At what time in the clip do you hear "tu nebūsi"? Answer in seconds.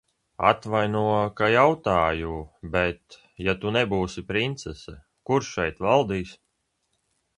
3.65-4.25